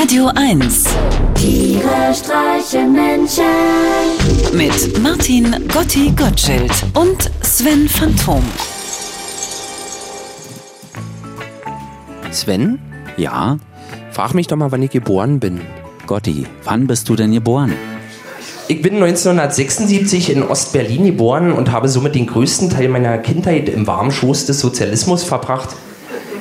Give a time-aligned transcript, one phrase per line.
[0.00, 0.84] Radio 1
[1.34, 3.44] Tiere streichen Menschen.
[4.54, 8.42] mit Martin Gotti Gottschild und Sven Phantom.
[12.30, 12.78] Sven,
[13.18, 13.58] Ja,
[14.10, 15.60] frag mich doch mal, wann ich geboren bin.
[16.06, 17.74] Gotti, wann bist du denn geboren?
[18.68, 23.86] Ich bin 1976 in Ostberlin geboren und habe somit den größten Teil meiner Kindheit im
[23.86, 25.76] warmen Schoß des Sozialismus verbracht.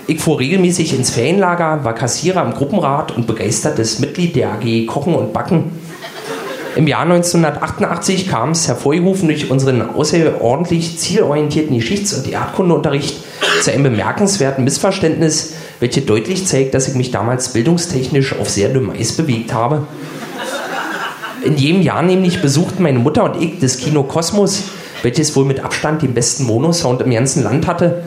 [0.09, 5.13] Ich fuhr regelmäßig ins Ferienlager, war Kassierer im Gruppenrat und begeistertes Mitglied der AG Kochen
[5.13, 5.65] und Backen.
[6.75, 13.17] Im Jahr 1988 kam es, hervorgerufen durch unseren außerordentlich zielorientierten Geschichts- und Erdkundeunterricht,
[13.61, 18.89] zu einem bemerkenswerten Missverständnis, welches deutlich zeigt, dass ich mich damals bildungstechnisch auf sehr dünnem
[18.89, 19.85] Eis bewegt habe.
[21.45, 24.63] In jedem Jahr nämlich besuchten meine Mutter und ich das Kino Kosmos,
[25.03, 28.05] welches wohl mit Abstand den besten Monosound im ganzen Land hatte.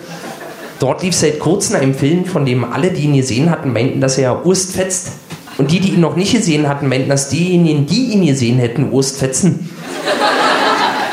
[0.82, 4.18] Dort lief seit kurzem ein Film, von dem alle, die ihn gesehen hatten, meinten, dass
[4.18, 5.12] er Urst fetzt.
[5.56, 8.90] Und die, die ihn noch nicht gesehen hatten, meinten, dass diejenigen, die ihn gesehen hätten,
[8.90, 9.70] Urst fetzen.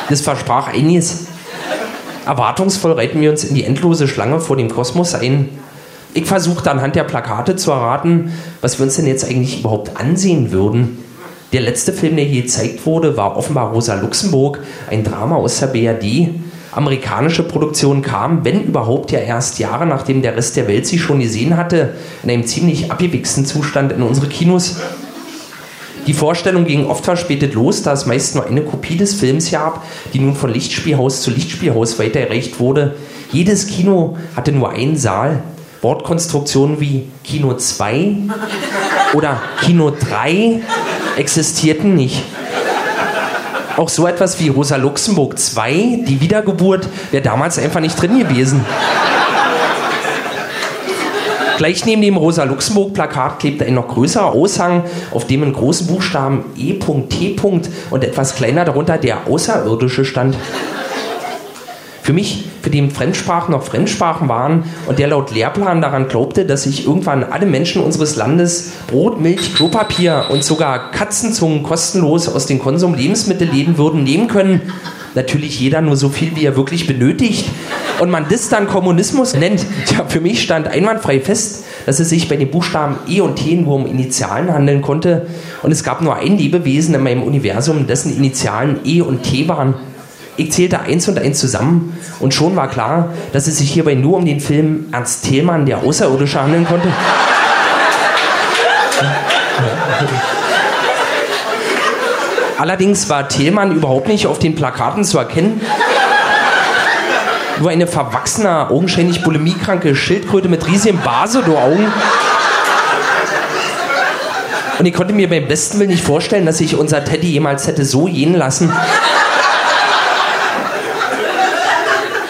[0.10, 1.28] Das versprach einiges.
[2.26, 5.50] Erwartungsvoll reiten wir uns in die endlose Schlange vor dem Kosmos ein.
[6.16, 10.52] Ich versuchte anhand der Plakate zu erraten, was wir uns denn jetzt eigentlich überhaupt ansehen
[10.52, 10.98] würden.
[11.54, 15.68] Der letzte Film, der hier gezeigt wurde, war offenbar Rosa Luxemburg, ein Drama aus der
[15.68, 16.30] BRD.
[16.80, 21.20] Amerikanische Produktion kam, wenn überhaupt, ja erst Jahre nachdem der Rest der Welt sie schon
[21.20, 24.78] gesehen hatte, in einem ziemlich abgewichsten Zustand in unsere Kinos.
[26.08, 29.86] Die Vorstellung ging oft verspätet los, da es meist nur eine Kopie des Films gab,
[30.14, 32.96] die nun von Lichtspielhaus zu Lichtspielhaus weitergereicht wurde.
[33.34, 35.44] Jedes Kino hatte nur einen Saal.
[35.82, 38.16] Wortkonstruktionen wie Kino 2
[39.14, 40.62] oder Kino 3
[41.18, 42.24] existierten nicht.
[43.80, 48.66] Auch so etwas wie Rosa Luxemburg 2, die Wiedergeburt, wäre damals einfach nicht drin gewesen.
[51.56, 57.40] Gleich neben dem Rosa-Luxemburg-Plakat klebte ein noch größerer Aushang, auf dem in großen Buchstaben E.T.
[57.90, 60.36] und etwas kleiner darunter der Außerirdische stand.
[62.02, 66.64] Für mich, für den Fremdsprachen noch Fremdsprachen waren und der laut Lehrplan daran glaubte, dass
[66.64, 72.60] sich irgendwann alle Menschen unseres Landes Brot, Milch, Klopapier und sogar Katzenzungen kostenlos aus den
[72.60, 74.62] Konsum-Lebensmittelläden würden nehmen können,
[75.16, 77.46] natürlich jeder nur so viel, wie er wirklich benötigt,
[78.00, 82.30] und man das dann Kommunismus nennt, ja, für mich stand einwandfrei fest, dass es sich
[82.30, 85.28] bei den Buchstaben E und T nur um Initialen handeln konnte.
[85.64, 89.76] Und es gab nur ein Lebewesen in meinem Universum, dessen Initialen E und T waren.
[90.40, 94.16] Ich zählte eins und eins zusammen und schon war klar, dass es sich hierbei nur
[94.16, 96.88] um den Film Ernst Thälmann, der Außerirdische, handeln konnte.
[102.58, 105.60] Allerdings war Thälmann überhaupt nicht auf den Plakaten zu erkennen.
[107.60, 111.92] Nur eine verwachsene, augenscheinlich bulimiekranke Schildkröte mit riesigen Basedoor-Augen.
[114.80, 117.84] Und ich konnte mir beim besten Willen nicht vorstellen, dass sich unser Teddy jemals hätte
[117.84, 118.72] so gehen lassen.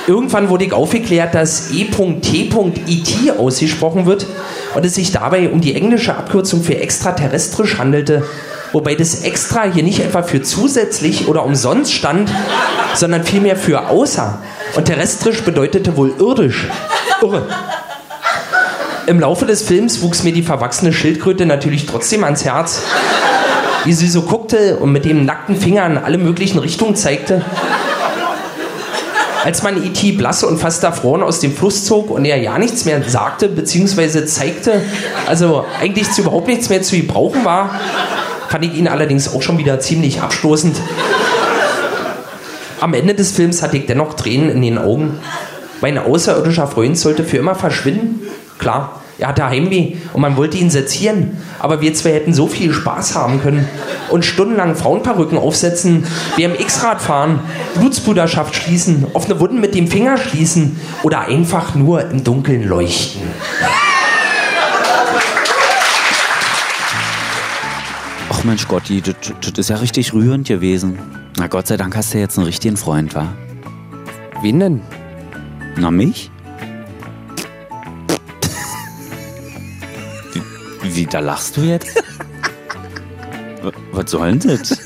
[0.09, 4.25] Irgendwann wurde ich aufgeklärt, dass E.T.IT ausgesprochen wird
[4.73, 8.23] und es sich dabei um die englische Abkürzung für extraterrestrisch handelte,
[8.71, 12.31] wobei das extra hier nicht etwa für zusätzlich oder umsonst stand,
[12.95, 14.39] sondern vielmehr für außer.
[14.75, 16.65] Und terrestrisch bedeutete wohl irdisch.
[17.21, 17.45] Irre.
[19.05, 22.81] Im Laufe des Films wuchs mir die verwachsene Schildkröte natürlich trotzdem ans Herz,
[23.85, 27.43] wie sie so guckte und mit dem nackten Finger in alle möglichen Richtungen zeigte.
[29.43, 30.13] Als man E.T.
[30.13, 34.25] blass und fast erfroren aus dem Fluss zog und er ja nichts mehr sagte bzw.
[34.25, 34.81] zeigte,
[35.27, 37.79] also eigentlich zu überhaupt nichts mehr zu gebrauchen war,
[38.49, 40.75] fand ich ihn allerdings auch schon wieder ziemlich abstoßend.
[42.81, 45.19] Am Ende des Films hatte ich dennoch Tränen in den Augen.
[45.81, 48.21] Mein außerirdischer Freund sollte für immer verschwinden.
[48.57, 51.37] Klar, er hatte Heimweh und man wollte ihn sezieren.
[51.59, 53.67] Aber wir zwei hätten so viel Spaß haben können.
[54.09, 56.05] Und stundenlang Frauenperücken aufsetzen,
[56.37, 57.41] BMX-Rad fahren,
[57.75, 63.21] Blutsbruderschaft schließen, offene Wunden mit dem Finger schließen oder einfach nur im Dunkeln leuchten.
[68.31, 70.97] Ach Mensch Gotti, das, das ist ja richtig rührend gewesen.
[71.37, 73.27] Na Gott sei Dank hast du jetzt einen richtigen Freund, wa?
[74.41, 74.81] Wen denn?
[75.75, 76.31] Na mich?
[80.91, 82.03] Wie, da lachst du jetzt?
[83.91, 84.77] Was soll denn das?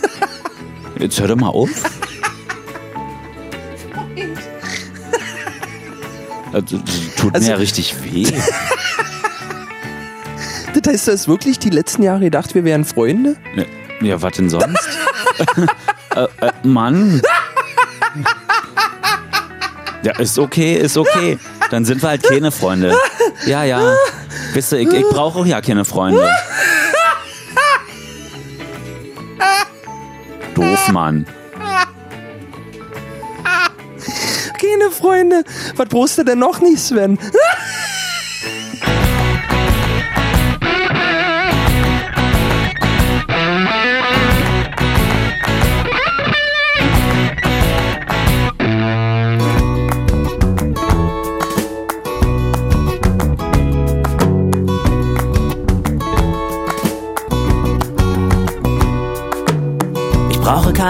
[0.99, 1.69] Jetzt hör doch mal auf.
[6.51, 8.27] Also, das tut Also- mir ja richtig weh.
[10.73, 13.37] Das heißt, du hast wirklich die letzten Jahre gedacht, wir wären Freunde?
[13.55, 13.63] Ja,
[14.01, 14.77] ja was denn sonst?
[16.15, 17.21] äh, äh, Mann.
[20.03, 21.37] Ja, ist okay, ist okay.
[21.71, 22.95] Dann sind wir halt keine Freunde.
[23.45, 23.95] Ja, ja.
[24.53, 26.29] Wisst ihr, ich, ich brauche auch ja keine Freunde.
[30.53, 31.25] Doof, Mann.
[34.59, 35.43] Keine Freunde.
[35.75, 37.17] Was brauchst du denn noch nicht, Sven?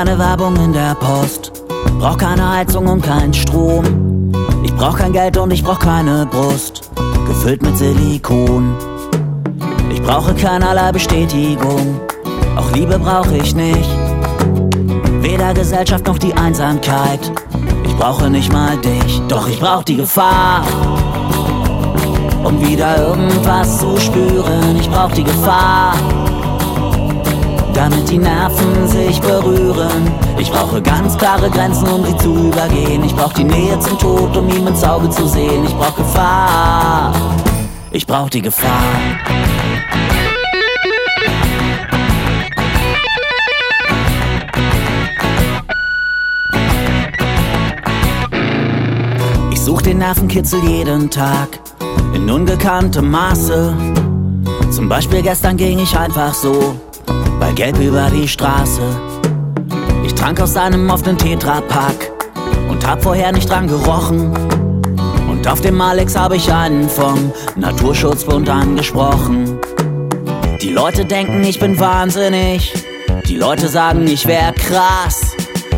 [0.05, 1.53] Keine Werbung in der Post.
[1.97, 4.33] Brauch keine Heizung und keinen Strom.
[4.61, 6.91] Ich brauch kein Geld und ich brauch keine Brust.
[7.25, 8.75] Gefüllt mit Silikon.
[9.93, 12.01] Ich brauche keinerlei Bestätigung.
[12.57, 13.89] Auch Liebe brauche ich nicht.
[15.21, 17.31] Weder Gesellschaft noch die Einsamkeit.
[17.85, 20.65] Ich brauche nicht mal dich, doch ich brauch die Gefahr.
[22.43, 25.93] Um wieder irgendwas zu spüren, ich brauch die Gefahr
[27.73, 30.11] damit die Nerven sich berühren.
[30.37, 33.03] Ich brauche ganz klare Grenzen, um sie zu übergehen.
[33.03, 35.65] Ich brauche die Nähe zum Tod, um ihm ins Auge zu sehen.
[35.65, 37.13] Ich brauche Gefahr.
[37.91, 38.81] Ich brauche die Gefahr.
[49.51, 51.59] Ich such den Nervenkitzel jeden Tag
[52.13, 53.75] in ungekanntem Maße.
[54.71, 56.75] Zum Beispiel gestern ging ich einfach so
[57.39, 58.81] bei Gelb über die Straße.
[60.05, 62.11] Ich trank aus einem offenen Tetrapack
[62.69, 64.33] und hab vorher nicht dran gerochen.
[65.29, 69.59] Und auf dem Alex hab ich einen vom Naturschutzbund angesprochen.
[70.61, 72.73] Die Leute denken, ich bin wahnsinnig.
[73.27, 75.35] Die Leute sagen, ich wär krass.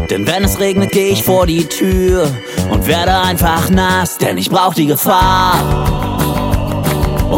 [0.10, 2.28] Denn wenn es regnet, geh ich vor die Tür
[2.70, 6.05] und werde einfach nass, denn ich brauch die Gefahr.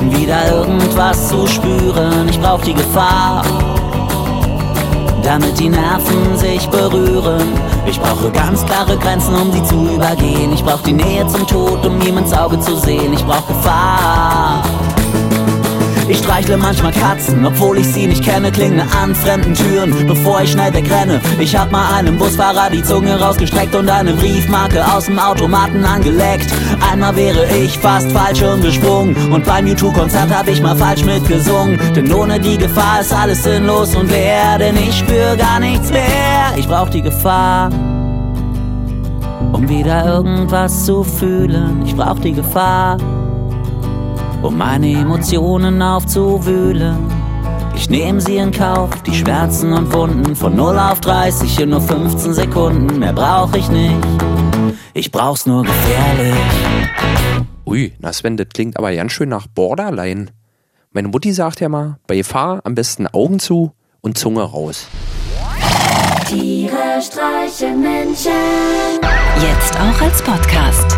[0.07, 3.43] Um wieder irgendwas zu spüren, ich brauch die Gefahr
[5.23, 7.51] damit die Nerven sich berühren.
[7.85, 10.53] Ich brauche ganz klare Grenzen, um sie zu übergehen.
[10.53, 13.11] Ich brauche die Nähe zum Tod, um ihm ins Auge zu sehen.
[13.11, 14.63] Ich brauche Gefahr.
[16.27, 20.51] Ich streichle manchmal Katzen, obwohl ich sie nicht kenne, klinge an fremden Türen, bevor ich
[20.51, 21.21] schnell wegrenne.
[21.39, 26.51] Ich hab mal einem Busfahrer die Zunge rausgestreckt und eine Briefmarke aus dem Automaten angeleckt.
[26.91, 31.79] Einmal wäre ich fast falsch umgesprungen und beim U2-Konzert hab ich mal falsch mitgesungen.
[31.95, 36.57] Denn ohne die Gefahr ist alles sinnlos und leer, denn ich spür gar nichts mehr.
[36.57, 37.69] Ich brauch die Gefahr.
[39.53, 42.97] Um wieder irgendwas zu fühlen, ich brauch die Gefahr
[44.41, 46.97] um meine Emotionen aufzuwühlen.
[47.75, 51.81] Ich nehme sie in Kauf, die Schmerzen und Wunden von 0 auf 30 in nur
[51.81, 52.99] 15 Sekunden.
[52.99, 53.95] Mehr brauch ich nicht,
[54.93, 56.35] ich brauch's nur gefährlich.
[57.65, 60.27] Ui, na Sven, das klingt aber ganz schön nach Borderline.
[60.91, 64.87] Meine Mutti sagt ja mal, bei Gefahr am besten Augen zu und Zunge raus.
[66.27, 68.31] Tiere streichen Menschen.
[69.39, 70.97] Jetzt auch als Podcast.